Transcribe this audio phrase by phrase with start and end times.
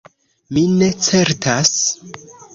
[0.57, 1.77] Mi ne certas.